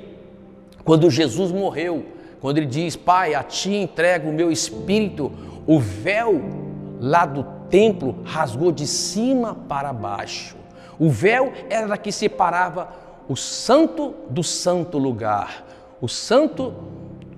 quando 0.85 1.09
Jesus 1.09 1.53
morreu, 1.53 2.05
quando 2.41 2.59
ele 2.59 2.67
diz: 2.67 2.97
Pai, 2.97 3.37
a 3.37 3.45
ti 3.45 3.73
entrego 3.73 4.31
o 4.31 4.33
meu 4.33 4.51
espírito, 4.51 5.31
o 5.65 5.79
véu 5.79 6.43
lá 6.99 7.25
do 7.25 7.45
templo 7.71 8.17
rasgou 8.25 8.73
de 8.73 8.85
cima 8.85 9.55
para 9.69 9.93
baixo. 9.93 10.57
O 10.99 11.09
véu 11.09 11.53
era 11.71 11.97
que 11.97 12.11
separava 12.11 12.89
o 13.29 13.37
santo 13.37 14.13
do 14.29 14.43
santo 14.43 14.99
lugar. 14.99 15.65
O 16.01 16.09
santo 16.09 16.75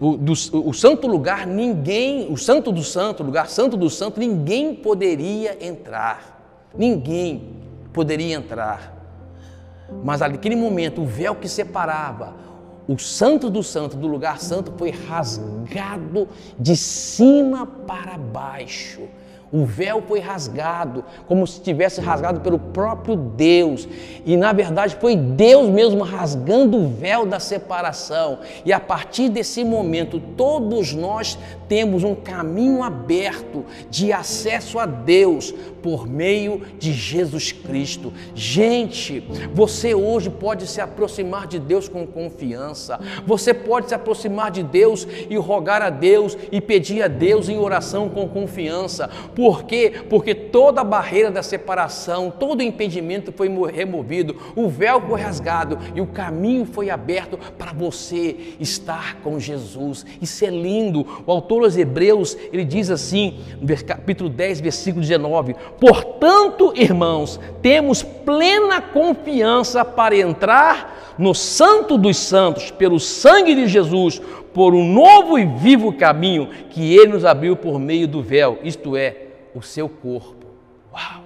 o, 0.04 0.16
do, 0.18 0.32
o 0.32 0.74
santo 0.74 1.06
lugar, 1.06 1.46
ninguém, 1.46 2.30
o 2.30 2.36
santo 2.36 2.70
do 2.70 2.82
santo, 2.82 3.22
o 3.22 3.26
lugar 3.26 3.48
santo 3.48 3.76
do 3.76 3.88
santo, 3.88 4.20
ninguém 4.20 4.74
poderia 4.74 5.64
entrar. 5.64 6.68
Ninguém 6.76 7.62
poderia 7.92 8.34
entrar. 8.34 8.92
Mas 10.02 10.20
naquele 10.20 10.56
momento, 10.56 11.00
o 11.00 11.06
véu 11.06 11.34
que 11.34 11.48
separava 11.48 12.34
o 12.86 12.98
santo 12.98 13.48
do 13.48 13.62
santo 13.62 13.96
do 13.96 14.06
lugar 14.06 14.40
santo 14.40 14.74
foi 14.76 14.90
rasgado 14.90 16.28
de 16.58 16.76
cima 16.76 17.66
para 17.66 18.18
baixo. 18.18 19.08
O 19.54 19.64
véu 19.64 20.02
foi 20.02 20.18
rasgado, 20.18 21.04
como 21.28 21.46
se 21.46 21.60
tivesse 21.60 22.00
rasgado 22.00 22.40
pelo 22.40 22.58
próprio 22.58 23.14
Deus. 23.14 23.86
E 24.26 24.36
na 24.36 24.52
verdade 24.52 24.96
foi 25.00 25.14
Deus 25.14 25.68
mesmo 25.68 26.02
rasgando 26.02 26.76
o 26.76 26.88
véu 26.88 27.24
da 27.24 27.38
separação. 27.38 28.40
E 28.64 28.72
a 28.72 28.80
partir 28.80 29.28
desse 29.28 29.62
momento, 29.62 30.20
todos 30.36 30.92
nós 30.92 31.38
temos 31.68 32.02
um 32.02 32.16
caminho 32.16 32.82
aberto 32.82 33.64
de 33.88 34.12
acesso 34.12 34.76
a 34.76 34.86
Deus 34.86 35.54
por 35.84 36.08
meio 36.08 36.62
de 36.78 36.92
Jesus 36.92 37.52
Cristo. 37.52 38.10
Gente, 38.34 39.22
você 39.52 39.94
hoje 39.94 40.30
pode 40.30 40.66
se 40.66 40.80
aproximar 40.80 41.46
de 41.46 41.58
Deus 41.58 41.88
com 41.88 42.06
confiança. 42.06 42.98
Você 43.26 43.52
pode 43.52 43.88
se 43.88 43.94
aproximar 43.94 44.50
de 44.50 44.62
Deus 44.62 45.06
e 45.28 45.36
rogar 45.36 45.82
a 45.82 45.90
Deus 45.90 46.38
e 46.50 46.58
pedir 46.58 47.02
a 47.02 47.06
Deus 47.06 47.50
em 47.50 47.58
oração 47.58 48.08
com 48.08 48.26
confiança. 48.26 49.10
Por 49.34 49.43
quê? 49.64 49.92
Porque 50.08 50.34
toda 50.34 50.80
a 50.80 50.84
barreira 50.84 51.30
da 51.30 51.42
separação, 51.42 52.30
todo 52.30 52.60
o 52.60 52.62
impedimento 52.62 53.30
foi 53.32 53.50
removido, 53.70 54.36
o 54.56 54.68
véu 54.68 55.02
foi 55.02 55.20
rasgado 55.20 55.78
e 55.94 56.00
o 56.00 56.06
caminho 56.06 56.64
foi 56.64 56.88
aberto 56.88 57.38
para 57.58 57.72
você 57.72 58.36
estar 58.58 59.16
com 59.16 59.38
Jesus. 59.38 60.06
Isso 60.22 60.44
é 60.44 60.48
lindo. 60.48 61.06
O 61.26 61.30
autor 61.30 61.64
aos 61.64 61.76
Hebreus, 61.76 62.36
ele 62.52 62.64
diz 62.64 62.90
assim, 62.90 63.38
capítulo 63.86 64.30
10, 64.30 64.60
versículo 64.60 65.02
19: 65.02 65.54
Portanto, 65.78 66.72
irmãos, 66.74 67.38
temos 67.60 68.02
plena 68.02 68.80
confiança 68.80 69.84
para 69.84 70.16
entrar 70.16 71.14
no 71.18 71.34
Santo 71.34 71.96
dos 71.96 72.16
Santos, 72.16 72.70
pelo 72.70 72.98
sangue 72.98 73.54
de 73.54 73.68
Jesus, 73.68 74.20
por 74.52 74.74
um 74.74 74.84
novo 74.84 75.38
e 75.38 75.44
vivo 75.44 75.92
caminho 75.92 76.48
que 76.70 76.94
ele 76.94 77.12
nos 77.12 77.24
abriu 77.24 77.56
por 77.56 77.78
meio 77.78 78.06
do 78.06 78.22
véu, 78.22 78.58
isto 78.62 78.96
é, 78.96 79.16
o 79.54 79.62
seu 79.62 79.88
corpo. 79.88 80.46
Uau! 80.92 81.22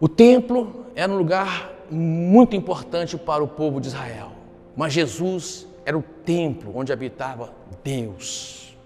O 0.00 0.08
templo 0.08 0.86
era 0.94 1.12
um 1.12 1.16
lugar 1.16 1.72
muito 1.90 2.56
importante 2.56 3.16
para 3.16 3.42
o 3.42 3.48
povo 3.48 3.80
de 3.80 3.88
Israel, 3.88 4.32
mas 4.76 4.92
Jesus 4.92 5.66
era 5.84 5.96
o 5.96 6.02
templo 6.02 6.72
onde 6.74 6.92
habitava 6.92 7.52
Deus. 7.84 8.76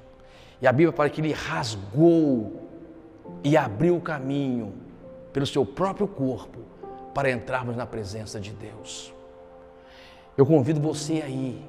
E 0.61 0.67
a 0.67 0.73
Bíblia 0.73 0.93
fala 0.93 1.09
que 1.09 1.21
ele 1.21 1.33
rasgou 1.33 2.63
e 3.45 3.57
abriu 3.57 3.97
o 3.97 4.01
caminho 4.01 4.75
pelo 5.33 5.47
seu 5.47 5.65
próprio 5.65 6.09
corpo 6.09 6.61
para 7.15 7.31
entrarmos 7.31 7.77
na 7.77 7.87
presença 7.87 8.41
de 8.41 8.53
Deus. 8.53 9.13
Eu 10.37 10.45
convido 10.45 10.81
você 10.81 11.23
aí, 11.23 11.65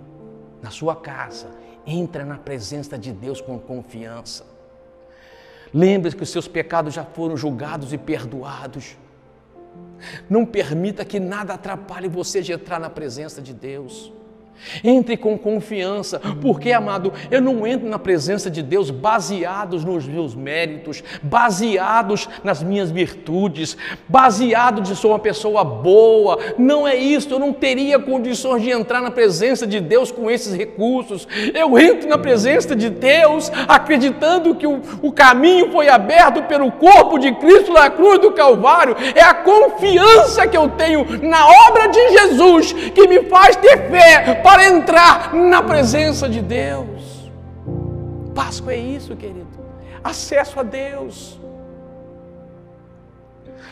na 0.61 0.71
sua 0.71 0.95
casa, 0.95 1.47
Entra 1.87 2.25
na 2.25 2.37
presença 2.37 2.97
de 2.97 3.13
Deus 3.13 3.39
com 3.39 3.57
confiança. 3.57 4.45
Lembre 5.73 6.13
que 6.13 6.23
os 6.23 6.29
seus 6.29 6.45
pecados 6.45 6.93
já 6.93 7.05
foram 7.05 7.37
julgados 7.37 7.93
e 7.93 7.97
perdoados. 7.97 8.97
Não 10.29 10.45
permita 10.45 11.05
que 11.05 11.17
nada 11.17 11.53
atrapalhe 11.53 12.09
você 12.09 12.41
de 12.41 12.51
entrar 12.51 12.77
na 12.77 12.89
presença 12.89 13.41
de 13.41 13.53
Deus. 13.53 14.11
Entre 14.83 15.17
com 15.17 15.37
confiança, 15.37 16.21
porque, 16.41 16.71
amado, 16.71 17.13
eu 17.29 17.41
não 17.41 17.65
entro 17.65 17.87
na 17.87 17.99
presença 17.99 18.49
de 18.49 18.61
Deus 18.61 18.89
baseados 18.89 19.83
nos 19.83 20.05
meus 20.07 20.35
méritos, 20.35 21.03
baseados 21.21 22.27
nas 22.43 22.61
minhas 22.61 22.91
virtudes, 22.91 23.77
baseado 24.07 24.81
de 24.81 24.95
ser 24.95 25.07
uma 25.07 25.19
pessoa 25.19 25.63
boa. 25.63 26.39
Não 26.57 26.87
é 26.87 26.95
isso, 26.95 27.33
eu 27.33 27.39
não 27.39 27.53
teria 27.53 27.99
condições 27.99 28.61
de 28.61 28.71
entrar 28.71 29.01
na 29.01 29.11
presença 29.11 29.65
de 29.65 29.79
Deus 29.79 30.11
com 30.11 30.29
esses 30.29 30.55
recursos. 30.55 31.27
Eu 31.53 31.77
entro 31.77 32.09
na 32.09 32.17
presença 32.17 32.75
de 32.75 32.89
Deus 32.89 33.51
acreditando 33.67 34.55
que 34.55 34.67
o, 34.67 34.81
o 35.01 35.11
caminho 35.11 35.71
foi 35.71 35.89
aberto 35.89 36.43
pelo 36.43 36.71
corpo 36.71 37.17
de 37.17 37.31
Cristo 37.33 37.73
na 37.73 37.89
cruz 37.89 38.19
do 38.19 38.31
Calvário. 38.31 38.95
É 39.15 39.21
a 39.21 39.33
confiança 39.33 40.47
que 40.47 40.57
eu 40.57 40.69
tenho 40.69 41.05
na 41.21 41.45
obra 41.67 41.87
de 41.87 42.09
Jesus 42.09 42.73
que 42.73 43.07
me 43.07 43.23
faz 43.23 43.55
ter 43.55 43.89
fé 43.89 44.41
para 44.47 44.65
entrar 44.65 45.33
na 45.33 45.61
presença 45.61 46.29
de 46.29 46.41
Deus. 46.41 47.29
Páscoa 48.33 48.71
é 48.71 48.77
isso, 48.77 49.13
querido. 49.13 49.45
Acesso 50.01 50.61
a 50.61 50.63
Deus. 50.63 51.37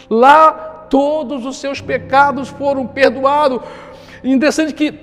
Lá 0.09 0.51
todos 0.89 1.45
os 1.45 1.55
seus 1.59 1.79
pecados 1.79 2.49
foram 2.49 2.85
perdoados. 2.85 3.61
Interessante 4.21 4.73
que 4.73 4.93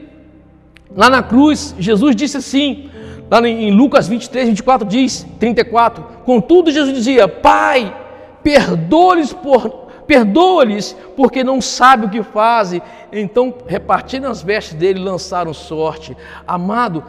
lá 0.94 1.08
na 1.08 1.22
cruz, 1.22 1.74
Jesus 1.78 2.14
disse 2.14 2.36
assim, 2.36 2.90
lá 3.30 3.40
em 3.48 3.70
Lucas 3.70 4.06
23, 4.06 4.50
24 4.50 4.86
diz, 4.86 5.26
34, 5.40 6.04
contudo 6.26 6.70
Jesus 6.70 6.94
dizia, 6.94 7.26
Pai, 7.26 7.96
perdoa-lhes 8.42 9.32
por 9.32 9.81
Perdoa-lhes, 10.12 10.94
porque 11.16 11.42
não 11.42 11.58
sabe 11.58 12.04
o 12.04 12.10
que 12.10 12.22
fazem. 12.22 12.82
Então, 13.10 13.54
repartindo 13.66 14.26
as 14.26 14.42
vestes 14.42 14.74
dele, 14.74 15.00
lançaram 15.00 15.54
sorte. 15.54 16.14
Amado, 16.46 17.02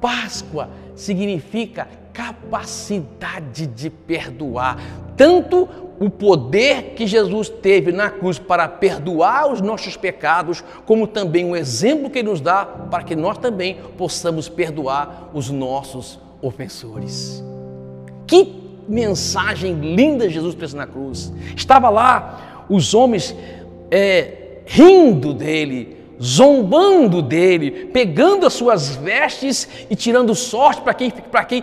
Páscoa 0.00 0.70
significa 0.94 1.86
capacidade 2.14 3.66
de 3.66 3.90
perdoar. 3.90 4.78
Tanto 5.18 5.68
o 6.00 6.08
poder 6.08 6.94
que 6.94 7.06
Jesus 7.06 7.50
teve 7.50 7.92
na 7.92 8.08
cruz 8.08 8.38
para 8.38 8.66
perdoar 8.66 9.52
os 9.52 9.60
nossos 9.60 9.94
pecados, 9.94 10.64
como 10.86 11.06
também 11.06 11.44
o 11.44 11.54
exemplo 11.54 12.08
que 12.08 12.20
ele 12.20 12.30
nos 12.30 12.40
dá 12.40 12.64
para 12.64 13.04
que 13.04 13.14
nós 13.14 13.36
também 13.36 13.76
possamos 13.98 14.48
perdoar 14.48 15.28
os 15.34 15.50
nossos 15.50 16.18
ofensores. 16.40 17.44
Que 18.26 18.64
mensagem 18.88 19.74
linda 19.74 20.28
Jesus 20.28 20.54
fez 20.54 20.72
na 20.72 20.86
cruz. 20.86 21.32
Estava 21.54 21.88
lá 21.88 22.45
os 22.68 22.94
homens 22.94 23.34
é, 23.90 24.60
rindo 24.66 25.32
dele, 25.32 25.96
zombando 26.22 27.20
dele, 27.20 27.90
pegando 27.92 28.46
as 28.46 28.54
suas 28.54 28.96
vestes 28.96 29.68
e 29.90 29.94
tirando 29.94 30.34
sorte 30.34 30.80
para 30.80 30.94
quem, 30.94 31.10
para 31.10 31.44
quem 31.44 31.62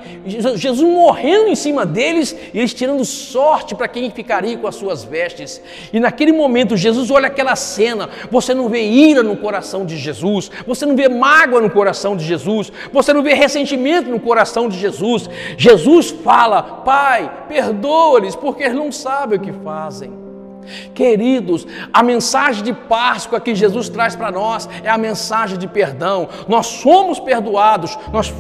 Jesus 0.56 0.88
morrendo 0.88 1.48
em 1.48 1.56
cima 1.56 1.86
deles 1.86 2.36
e 2.54 2.60
eles 2.60 2.74
tirando 2.74 3.04
sorte 3.04 3.74
para 3.74 3.88
quem 3.88 4.10
ficaria 4.12 4.58
com 4.58 4.68
as 4.68 4.76
suas 4.76 5.04
vestes. 5.04 5.62
E 5.92 6.00
naquele 6.00 6.32
momento 6.32 6.78
Jesus 6.78 7.10
olha 7.10 7.28
aquela 7.28 7.56
cena, 7.56 8.10
você 8.30 8.54
não 8.54 8.70
vê 8.70 8.84
ira 8.84 9.24
no 9.24 9.38
coração 9.38 9.86
de 9.86 9.98
Jesus, 9.98 10.52
você 10.68 10.86
não 10.86 10.96
vê 10.96 11.10
mágoa 11.10 11.62
no 11.62 11.70
coração 11.70 12.16
de 12.16 12.24
Jesus, 12.24 12.72
você 12.92 13.12
não 13.12 13.24
vê 13.24 13.34
ressentimento 13.34 14.10
no 14.10 14.20
coração 14.20 14.70
de 14.70 14.78
Jesus. 14.78 15.30
Jesus 15.58 16.12
fala: 16.12 16.62
"Pai, 16.62 17.46
perdoa-lhes, 17.48 18.36
porque 18.36 18.64
eles 18.64 18.76
não 18.76 18.92
sabem 18.92 19.40
o 19.40 19.42
que 19.42 19.52
fazem". 19.52 20.33
Queridos, 20.94 21.66
a 21.92 22.04
mensagem 22.04 22.64
de 22.64 22.74
Páscoa 22.74 23.40
que 23.40 23.56
Jesus 23.56 23.90
traz 23.90 24.16
para 24.16 24.32
nós 24.32 24.70
é 24.84 24.90
a 24.90 24.98
mensagem 24.98 25.58
de 25.58 25.68
perdão. 25.68 26.30
Nós 26.48 26.68
somos 26.68 27.20
perdoados, 27.20 27.98
nós 28.12 28.34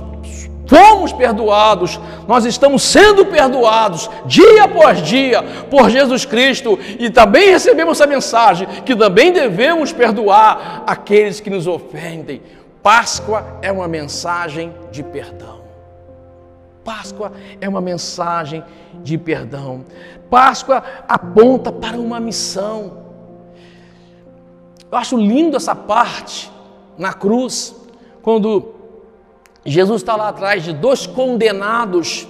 fomos 0.67 1.11
perdoados, 1.11 1.99
nós 2.27 2.45
estamos 2.45 2.83
sendo 2.83 3.25
perdoados 3.25 4.09
dia 4.25 4.63
após 4.63 5.01
dia 5.01 5.43
por 5.69 5.89
Jesus 5.89 6.25
Cristo 6.25 6.79
e 6.97 7.09
também 7.09 7.49
recebemos 7.49 7.99
essa 7.99 8.07
mensagem 8.07 8.67
que 8.85 8.95
também 8.95 9.31
devemos 9.31 9.91
perdoar 9.91 10.83
aqueles 10.87 11.39
que 11.39 11.49
nos 11.49 11.67
ofendem. 11.67 12.41
Páscoa 12.81 13.59
é 13.61 13.71
uma 13.71 13.87
mensagem 13.87 14.73
de 14.91 15.03
perdão. 15.03 15.62
Páscoa 16.83 17.31
é 17.61 17.67
uma 17.67 17.81
mensagem 17.81 18.63
de 19.03 19.17
perdão. 19.17 19.85
Páscoa 20.29 20.83
aponta 21.07 21.71
para 21.71 21.97
uma 21.97 22.19
missão. 22.19 23.03
Eu 24.91 24.97
acho 24.97 25.17
lindo 25.17 25.57
essa 25.57 25.73
parte 25.73 26.51
na 26.97 27.13
cruz, 27.13 27.75
quando 28.21 28.73
Jesus 29.65 30.01
está 30.01 30.15
lá 30.15 30.29
atrás 30.29 30.63
de 30.63 30.73
dois 30.73 31.07
condenados 31.07 32.27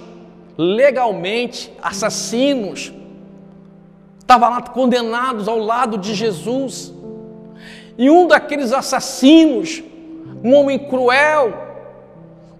legalmente, 0.56 1.72
assassinos, 1.82 2.92
estavam 4.18 4.50
lá 4.50 4.62
condenados 4.62 5.48
ao 5.48 5.58
lado 5.58 5.98
de 5.98 6.14
Jesus. 6.14 6.92
E 7.98 8.08
um 8.08 8.26
daqueles 8.26 8.72
assassinos, 8.72 9.82
um 10.42 10.54
homem 10.54 10.78
cruel, 10.78 11.63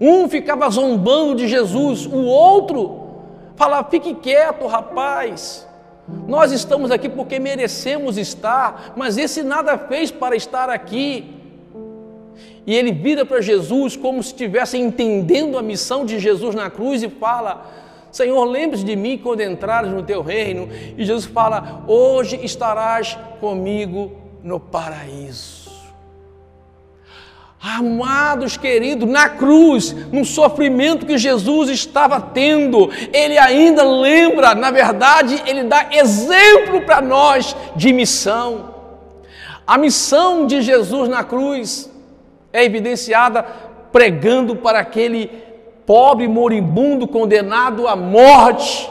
um 0.01 0.29
ficava 0.29 0.69
zombando 0.71 1.37
de 1.37 1.49
Jesus, 1.49 2.07
o 2.07 2.25
outro 2.25 3.05
falava: 3.57 3.89
fique 3.91 4.15
quieto, 4.15 4.67
rapaz. 4.67 5.67
Nós 6.27 6.53
estamos 6.53 6.91
aqui 6.91 7.09
porque 7.09 7.39
merecemos 7.39 8.19
estar, 8.19 8.93
mas 8.95 9.17
esse 9.17 9.43
nada 9.43 9.79
fez 9.79 10.11
para 10.11 10.37
estar 10.37 10.69
aqui. 10.69 11.35
E 12.67 12.75
ele 12.75 12.93
vira 12.93 13.25
para 13.25 13.41
Jesus 13.41 13.97
como 13.97 14.23
se 14.23 14.31
estivesse 14.31 14.77
entendendo 14.79 15.59
a 15.59 15.63
missão 15.63 16.05
de 16.05 16.19
Jesus 16.19 16.55
na 16.55 16.69
cruz 16.69 17.03
e 17.03 17.09
fala: 17.09 17.67
Senhor, 18.11 18.45
lembre-se 18.45 18.85
de 18.85 18.97
mim 18.97 19.19
quando 19.19 19.41
entrares 19.41 19.91
no 19.91 20.03
teu 20.03 20.23
reino. 20.23 20.69
E 20.97 21.05
Jesus 21.05 21.27
fala: 21.27 21.85
Hoje 21.87 22.39
estarás 22.43 23.19
comigo 23.41 24.13
no 24.43 24.61
paraíso. 24.61 25.63
Amados 27.66 28.59
queridos, 28.59 29.09
na 29.09 29.26
cruz, 29.26 29.97
no 30.12 30.23
sofrimento 30.23 31.06
que 31.06 31.16
Jesus 31.16 31.71
estava 31.71 32.21
tendo, 32.21 32.90
ele 33.11 33.38
ainda 33.38 33.83
lembra, 33.83 34.54
na 34.54 34.71
verdade, 34.71 35.42
ele 35.47 35.64
dá 35.64 35.87
exemplo 35.90 36.83
para 36.83 37.00
nós 37.00 37.56
de 37.75 37.90
missão. 37.90 38.75
A 39.66 39.78
missão 39.78 40.47
de 40.47 40.61
Jesus 40.61 41.09
na 41.09 41.25
cruz 41.25 41.90
é 42.52 42.62
evidenciada 42.66 43.42
pregando 43.90 44.56
para 44.56 44.80
aquele 44.80 45.30
pobre 45.87 46.28
moribundo 46.28 47.09
condenado 47.09 47.88
à 47.88 47.97
morte 47.97 48.90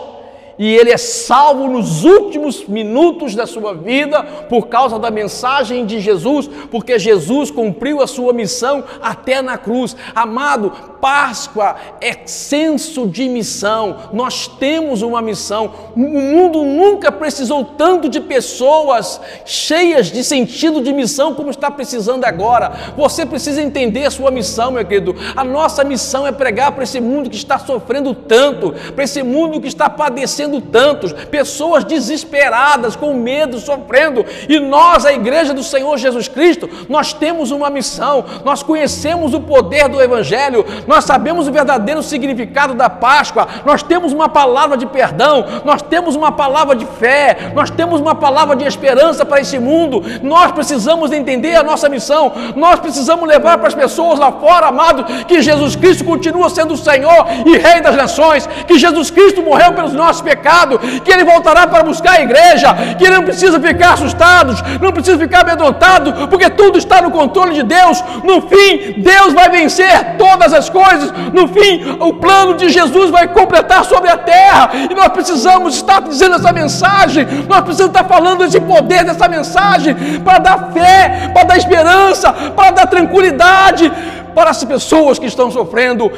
e 0.58 0.76
ele 0.76 0.92
é 0.92 0.98
salvo 0.98 1.68
nos 1.68 2.04
últimos 2.04 2.66
minutos 2.68 3.36
da 3.36 3.48
sua 3.48 3.74
vida 3.74 4.24
por 4.50 4.68
causa 4.68 5.00
da 5.00 5.10
mensagem 5.10 5.86
de 5.86 6.00
Jesus, 6.00 6.50
porque 6.70 7.00
Jesus 7.00 7.50
cumpriu 7.50 8.02
a 8.02 8.08
sua 8.08 8.34
missão 8.34 8.84
até 9.02 9.42
na 9.42 9.58
cruz. 9.58 9.96
Amado, 10.14 10.72
Páscoa 11.02 11.76
é 12.00 12.26
senso 12.26 13.08
de 13.08 13.28
missão. 13.28 13.98
Nós 14.14 14.48
temos 14.48 15.02
uma 15.02 15.22
missão. 15.22 15.70
O 15.96 16.00
mundo 16.00 16.64
nunca 16.64 17.12
precisou 17.12 17.66
tanto 17.66 18.08
de 18.08 18.22
pessoas 18.22 19.20
cheias 19.46 20.08
de 20.08 20.24
sentido 20.24 20.82
de 20.82 20.94
missão 20.94 21.36
como 21.36 21.50
está 21.50 21.70
precisando 21.70 22.24
agora. 22.24 22.94
Você 22.96 23.26
precisa 23.26 23.62
entender 23.62 24.06
a 24.06 24.12
sua 24.12 24.32
missão, 24.32 24.72
meu 24.72 24.86
querido. 24.86 25.14
A 25.36 25.44
nossa 25.44 25.84
missão 25.84 26.26
é 26.26 26.32
pregar 26.32 26.72
para 26.72 26.84
esse 26.84 27.02
mundo 27.02 27.30
que 27.30 27.36
está 27.36 27.60
sofrendo 27.60 28.14
tanto, 28.14 28.74
para 28.94 29.04
esse 29.04 29.22
mundo 29.24 29.60
que 29.60 29.68
está 29.68 29.90
padecendo 29.90 30.43
tantos, 30.62 31.14
pessoas 31.14 31.84
desesperadas, 31.84 32.96
com 32.96 33.14
medo, 33.14 33.60
sofrendo. 33.60 34.26
E 34.48 34.60
nós, 34.60 35.06
a 35.06 35.14
igreja 35.14 35.54
do 35.54 35.64
Senhor 35.64 35.98
Jesus 35.98 36.28
Cristo, 36.28 36.70
nós 36.90 37.14
temos 37.14 37.52
uma 37.52 37.70
missão. 37.70 38.26
Nós 38.44 38.64
conhecemos 38.64 39.34
o 39.34 39.42
poder 39.42 39.88
do 39.88 40.02
evangelho 40.02 40.66
nós 40.88 41.06
sabemos 41.06 41.48
o 41.48 41.52
verdadeiro 41.52 42.02
significado 42.02 42.74
da 42.74 42.90
Páscoa, 42.90 43.48
nós 43.66 43.84
temos 43.84 44.14
uma 44.14 44.30
palavra 44.30 44.78
de 44.78 44.86
perdão, 44.86 45.46
nós 45.64 45.82
temos 45.82 46.16
uma 46.16 46.32
palavra 46.32 46.76
de 46.76 46.86
fé, 46.86 47.52
nós 47.54 47.70
temos 47.70 48.00
uma 48.00 48.16
palavra 48.16 48.56
de 48.56 48.66
esperança 48.66 49.26
para 49.26 49.42
esse 49.42 49.60
mundo. 49.60 50.04
Nós 50.22 50.52
precisamos 50.52 51.12
entender 51.12 51.56
a 51.56 51.64
nossa 51.64 51.90
missão, 51.90 52.32
nós 52.56 52.80
precisamos 52.80 53.28
levar 53.28 53.58
para 53.58 53.68
as 53.68 53.76
pessoas 53.76 54.20
lá 54.20 54.32
fora, 54.32 54.68
amado, 54.68 55.04
que 55.26 55.42
Jesus 55.42 55.76
Cristo 55.76 56.04
continua 56.04 56.50
sendo 56.50 56.74
o 56.74 56.78
Senhor 56.78 57.26
e 57.46 57.58
Rei 57.58 57.82
das 57.82 57.96
nações, 57.96 58.48
que 58.68 58.78
Jesus 58.78 59.10
Cristo 59.10 59.42
morreu 59.42 59.74
pelos 59.74 59.94
nossos 59.94 60.22
pecados, 60.22 60.33
que 60.36 61.12
Ele 61.12 61.24
voltará 61.24 61.68
para 61.68 61.84
buscar 61.84 62.20
a 62.20 62.22
igreja, 62.22 62.74
que 62.98 63.06
Ele 63.06 63.16
não 63.16 63.24
precisa 63.24 63.60
ficar 63.60 63.94
assustados, 63.94 64.62
não 64.82 64.92
precisa 64.92 65.18
ficar 65.18 65.42
amedrontado, 65.42 66.28
porque 66.28 66.50
tudo 66.50 66.78
está 66.78 67.02
no 67.02 67.12
controle 67.12 67.54
de 67.54 67.64
Deus. 67.64 68.04
No 68.24 68.42
fim, 68.42 69.02
Deus 69.02 69.34
vai 69.34 69.50
vencer 69.50 70.16
todas 70.18 70.54
as 70.54 70.70
coisas 70.70 70.84
coisas. 70.84 71.12
No 71.34 71.48
fim, 71.48 71.84
o 72.00 72.14
plano 72.14 72.56
de 72.56 72.70
Jesus 72.70 73.10
vai 73.10 73.28
completar 73.28 73.86
sobre 73.86 74.10
a 74.10 74.18
terra. 74.18 74.72
E 74.90 74.94
nós 74.94 75.10
precisamos 75.10 75.76
estar 75.76 76.02
dizendo 76.02 76.36
essa 76.36 76.52
mensagem. 76.52 77.26
Nós 77.48 77.62
precisamos 77.62 77.96
estar 77.96 78.08
falando 78.08 78.44
esse 78.44 78.60
poder 78.60 79.04
dessa 79.04 79.28
mensagem 79.28 79.96
para 80.24 80.40
dar 80.40 80.72
fé, 80.72 81.32
para 81.34 81.44
dar 81.44 81.58
esperança, 81.58 82.32
para 82.32 82.72
dar 82.72 82.88
tranquilidade 82.88 83.92
para 84.36 84.50
as 84.50 84.64
pessoas 84.64 85.20
que 85.20 85.28
estão 85.28 85.52
sofrendo 85.52 86.12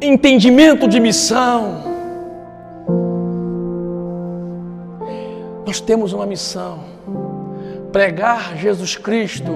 entendimento 0.00 0.88
de 0.88 0.98
missão. 0.98 1.89
Nós 5.70 5.80
temos 5.80 6.12
uma 6.12 6.26
missão: 6.26 6.82
pregar 7.92 8.56
Jesus 8.56 8.96
Cristo 8.96 9.52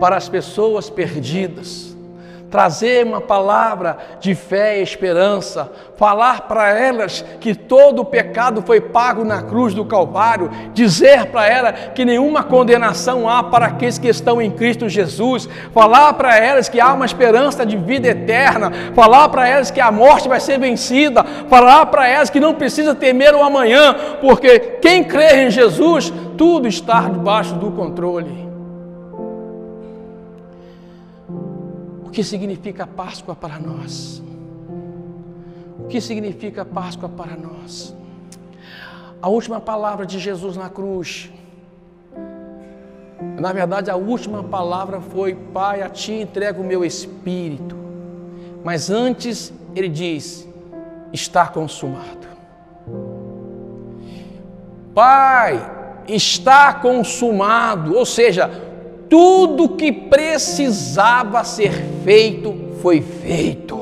para 0.00 0.16
as 0.16 0.30
pessoas 0.30 0.88
perdidas 0.88 1.89
trazer 2.50 3.06
uma 3.06 3.20
palavra 3.20 3.96
de 4.18 4.34
fé 4.34 4.80
e 4.80 4.82
esperança, 4.82 5.70
falar 5.96 6.42
para 6.42 6.76
elas 6.76 7.24
que 7.40 7.54
todo 7.54 8.00
o 8.00 8.04
pecado 8.04 8.62
foi 8.62 8.80
pago 8.80 9.24
na 9.24 9.42
cruz 9.42 9.72
do 9.72 9.84
Calvário, 9.84 10.50
dizer 10.74 11.26
para 11.26 11.46
elas 11.46 11.74
que 11.94 12.04
nenhuma 12.04 12.42
condenação 12.42 13.28
há 13.28 13.44
para 13.44 13.66
aqueles 13.66 13.98
que 13.98 14.08
estão 14.08 14.42
em 14.42 14.50
Cristo 14.50 14.88
Jesus, 14.88 15.48
falar 15.72 16.12
para 16.14 16.36
elas 16.36 16.68
que 16.68 16.80
há 16.80 16.92
uma 16.92 17.06
esperança 17.06 17.64
de 17.64 17.76
vida 17.76 18.08
eterna, 18.08 18.72
falar 18.94 19.28
para 19.28 19.48
elas 19.48 19.70
que 19.70 19.80
a 19.80 19.92
morte 19.92 20.28
vai 20.28 20.40
ser 20.40 20.58
vencida, 20.58 21.22
falar 21.48 21.86
para 21.86 22.08
elas 22.08 22.30
que 22.30 22.40
não 22.40 22.54
precisa 22.54 22.94
temer 22.94 23.34
o 23.34 23.44
amanhã, 23.44 23.94
porque 24.20 24.58
quem 24.82 25.04
crê 25.04 25.44
em 25.44 25.50
Jesus, 25.50 26.12
tudo 26.36 26.66
está 26.66 27.02
debaixo 27.02 27.54
do 27.54 27.70
controle. 27.70 28.49
O 32.10 32.12
que 32.12 32.24
significa 32.24 32.88
Páscoa 32.88 33.36
para 33.36 33.56
nós? 33.60 34.20
O 35.78 35.84
que 35.86 36.00
significa 36.00 36.64
Páscoa 36.64 37.08
para 37.08 37.36
nós? 37.36 37.94
A 39.22 39.28
última 39.28 39.60
palavra 39.60 40.04
de 40.04 40.18
Jesus 40.18 40.56
na 40.56 40.68
cruz. 40.68 41.30
Na 43.38 43.52
verdade, 43.52 43.92
a 43.92 43.94
última 43.94 44.42
palavra 44.42 45.00
foi: 45.00 45.36
Pai, 45.36 45.82
a 45.82 45.88
ti 45.88 46.14
entrego 46.14 46.62
o 46.62 46.66
meu 46.66 46.84
espírito. 46.84 47.76
Mas 48.64 48.90
antes, 48.90 49.52
ele 49.76 49.88
diz: 49.88 50.48
Está 51.12 51.46
consumado. 51.46 52.26
Pai, 54.92 55.64
está 56.08 56.74
consumado. 56.74 57.94
Ou 57.94 58.04
seja, 58.04 58.50
tudo 59.10 59.70
que 59.70 59.90
precisava 59.90 61.42
ser 61.42 61.72
feito 62.04 62.54
foi 62.80 63.00
feito. 63.00 63.78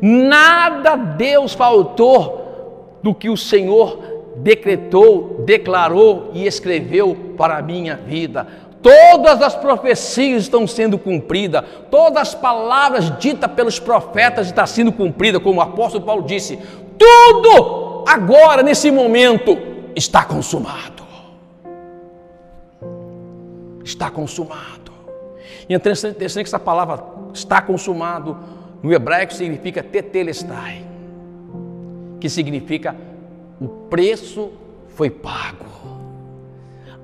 Nada 0.00 0.94
Deus 0.94 1.52
faltou 1.52 3.00
do 3.02 3.12
que 3.12 3.28
o 3.28 3.36
Senhor 3.36 3.98
decretou, 4.36 5.42
declarou 5.44 6.30
e 6.32 6.46
escreveu 6.46 7.34
para 7.36 7.58
a 7.58 7.62
minha 7.62 7.96
vida. 7.96 8.46
Todas 8.80 9.42
as 9.42 9.54
profecias 9.54 10.42
estão 10.44 10.66
sendo 10.66 10.96
cumpridas, 10.96 11.64
todas 11.90 12.22
as 12.22 12.34
palavras 12.34 13.16
ditas 13.18 13.50
pelos 13.52 13.78
profetas 13.80 14.46
estão 14.46 14.66
sendo 14.66 14.92
cumpridas, 14.92 15.42
como 15.42 15.58
o 15.58 15.62
apóstolo 15.62 16.04
Paulo 16.04 16.22
disse. 16.22 16.58
Tudo 16.96 18.04
agora, 18.06 18.62
nesse 18.62 18.90
momento, 18.90 19.56
está 19.94 20.24
consumado 20.24 21.01
está 23.84 24.10
consumado. 24.10 24.92
E 25.68 25.74
é 25.74 25.76
interessante, 25.76 26.16
que 26.16 26.40
essa 26.40 26.58
palavra 26.58 27.02
está 27.32 27.60
consumado 27.62 28.36
no 28.82 28.92
hebraico 28.92 29.32
significa 29.32 29.82
tetelestai, 29.82 30.84
que 32.18 32.28
significa 32.28 32.96
o 33.60 33.68
preço 33.68 34.50
foi 34.88 35.08
pago. 35.08 35.66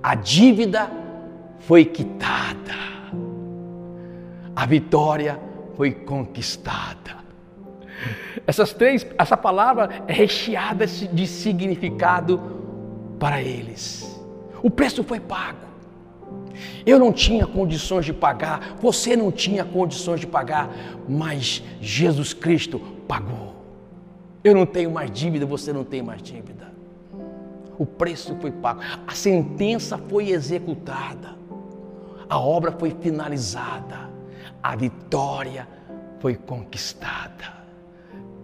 A 0.02 0.14
dívida 0.14 0.90
foi 1.60 1.84
quitada. 1.84 2.78
A 4.56 4.66
vitória 4.66 5.38
foi 5.76 5.92
conquistada. 5.92 7.18
Essas 8.44 8.72
três, 8.72 9.06
essa 9.16 9.36
palavra 9.36 10.02
é 10.08 10.12
recheada 10.12 10.86
de 10.86 11.26
significado 11.26 12.40
para 13.18 13.40
eles. 13.40 14.20
O 14.62 14.70
preço 14.70 15.04
foi 15.04 15.20
pago. 15.20 15.67
Eu 16.84 16.98
não 16.98 17.12
tinha 17.12 17.46
condições 17.46 18.04
de 18.04 18.12
pagar, 18.12 18.76
você 18.80 19.16
não 19.16 19.30
tinha 19.30 19.64
condições 19.64 20.20
de 20.20 20.26
pagar, 20.26 20.70
mas 21.08 21.62
Jesus 21.80 22.32
Cristo 22.32 22.78
pagou. 23.06 23.56
Eu 24.42 24.54
não 24.54 24.64
tenho 24.64 24.90
mais 24.90 25.10
dívida, 25.10 25.44
você 25.44 25.72
não 25.72 25.84
tem 25.84 26.02
mais 26.02 26.22
dívida. 26.22 26.72
O 27.78 27.86
preço 27.86 28.36
foi 28.40 28.50
pago, 28.50 28.80
a 29.06 29.12
sentença 29.12 29.96
foi 29.96 30.30
executada, 30.30 31.36
a 32.28 32.38
obra 32.38 32.72
foi 32.72 32.90
finalizada, 33.00 34.10
a 34.62 34.74
vitória 34.74 35.68
foi 36.20 36.34
conquistada. 36.34 37.56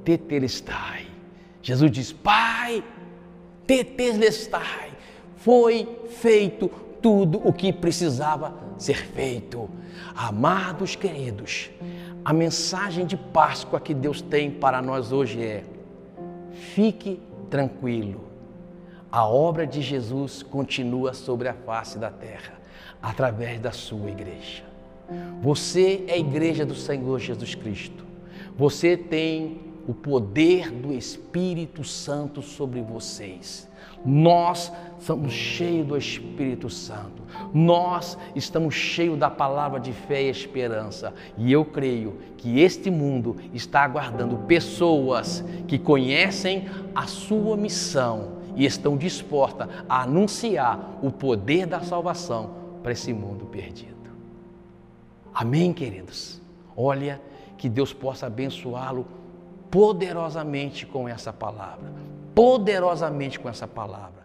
Tetelestai. 0.04 1.06
Jesus 1.62 1.90
diz: 1.90 2.12
Pai, 2.12 2.84
tetelestai. 3.66 4.92
Foi 5.36 5.88
feito 6.08 6.70
tudo 7.04 7.38
o 7.46 7.52
que 7.52 7.70
precisava 7.70 8.54
ser 8.78 8.96
feito. 8.96 9.68
Amados 10.16 10.96
queridos, 10.96 11.68
a 12.24 12.32
mensagem 12.32 13.04
de 13.04 13.14
Páscoa 13.14 13.78
que 13.78 13.92
Deus 13.92 14.22
tem 14.22 14.50
para 14.50 14.80
nós 14.80 15.12
hoje 15.12 15.44
é: 15.44 15.64
fique 16.72 17.20
tranquilo. 17.50 18.24
A 19.12 19.28
obra 19.28 19.66
de 19.66 19.82
Jesus 19.82 20.42
continua 20.42 21.12
sobre 21.12 21.46
a 21.46 21.52
face 21.52 21.98
da 21.98 22.08
terra, 22.08 22.54
através 23.02 23.60
da 23.60 23.70
sua 23.70 24.10
igreja. 24.10 24.64
Você 25.42 26.06
é 26.08 26.14
a 26.14 26.18
igreja 26.18 26.64
do 26.64 26.74
Senhor 26.74 27.18
Jesus 27.18 27.54
Cristo. 27.54 28.02
Você 28.56 28.96
tem 28.96 29.73
o 29.86 29.94
poder 29.94 30.70
do 30.70 30.92
Espírito 30.92 31.84
Santo 31.84 32.42
sobre 32.42 32.80
vocês. 32.80 33.68
Nós 34.04 34.70
somos 34.98 35.32
cheios 35.32 35.86
do 35.86 35.96
Espírito 35.96 36.68
Santo. 36.68 37.22
Nós 37.52 38.18
estamos 38.34 38.74
cheios 38.74 39.18
da 39.18 39.30
palavra 39.30 39.80
de 39.80 39.92
fé 39.92 40.22
e 40.22 40.30
esperança. 40.30 41.14
E 41.38 41.50
eu 41.50 41.64
creio 41.64 42.18
que 42.36 42.60
este 42.60 42.90
mundo 42.90 43.36
está 43.52 43.82
aguardando 43.82 44.36
pessoas 44.38 45.42
que 45.66 45.78
conhecem 45.78 46.68
a 46.94 47.06
sua 47.06 47.56
missão 47.56 48.34
e 48.56 48.64
estão 48.64 48.96
dispostas 48.96 49.68
a 49.88 50.02
anunciar 50.02 50.98
o 51.02 51.10
poder 51.10 51.66
da 51.66 51.80
salvação 51.80 52.50
para 52.82 52.92
esse 52.92 53.12
mundo 53.12 53.46
perdido. 53.46 53.94
Amém, 55.32 55.72
queridos? 55.72 56.40
Olha, 56.76 57.20
que 57.56 57.68
Deus 57.68 57.92
possa 57.92 58.26
abençoá-lo 58.26 59.06
poderosamente 59.74 60.86
com 60.86 61.08
essa 61.08 61.32
palavra 61.32 62.04
poderosamente 62.34 63.38
com 63.38 63.48
essa 63.48 63.66
palavra. 63.66 64.23